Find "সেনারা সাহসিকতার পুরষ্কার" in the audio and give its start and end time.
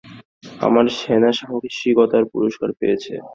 0.99-2.69